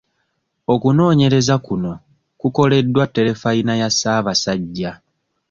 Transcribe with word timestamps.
Okunoonyereza 0.73 1.55
kuno 1.65 1.91
kukoleddwa 2.39 3.03
terefiyina 3.15 3.73
ya 3.81 3.89
Ssaabasajja. 3.91 4.91